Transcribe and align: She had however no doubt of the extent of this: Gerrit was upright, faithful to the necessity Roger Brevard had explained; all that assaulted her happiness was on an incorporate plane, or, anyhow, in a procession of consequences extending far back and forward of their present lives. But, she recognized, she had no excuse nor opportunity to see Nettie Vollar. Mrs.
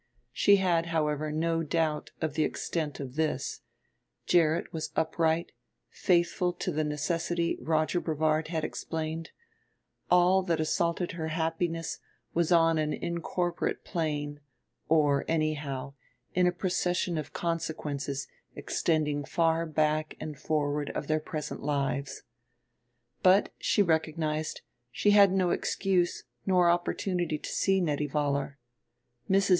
She 0.31 0.55
had 0.55 0.87
however 0.87 1.31
no 1.31 1.61
doubt 1.61 2.09
of 2.21 2.33
the 2.33 2.43
extent 2.43 2.99
of 2.99 3.15
this: 3.17 3.61
Gerrit 4.25 4.73
was 4.73 4.89
upright, 4.95 5.51
faithful 5.91 6.53
to 6.53 6.71
the 6.71 6.83
necessity 6.83 7.55
Roger 7.61 8.01
Brevard 8.01 8.47
had 8.47 8.63
explained; 8.63 9.29
all 10.09 10.41
that 10.41 10.59
assaulted 10.59 11.11
her 11.11 11.27
happiness 11.27 11.99
was 12.33 12.51
on 12.51 12.79
an 12.79 12.93
incorporate 12.93 13.83
plane, 13.83 14.39
or, 14.89 15.23
anyhow, 15.27 15.93
in 16.33 16.47
a 16.47 16.51
procession 16.51 17.19
of 17.19 17.31
consequences 17.31 18.27
extending 18.55 19.23
far 19.23 19.67
back 19.67 20.15
and 20.19 20.39
forward 20.39 20.89
of 20.95 21.05
their 21.05 21.19
present 21.19 21.61
lives. 21.61 22.23
But, 23.21 23.53
she 23.59 23.83
recognized, 23.83 24.61
she 24.91 25.11
had 25.11 25.31
no 25.31 25.51
excuse 25.51 26.23
nor 26.43 26.71
opportunity 26.71 27.37
to 27.37 27.49
see 27.51 27.79
Nettie 27.79 28.07
Vollar. 28.09 28.55
Mrs. 29.29 29.49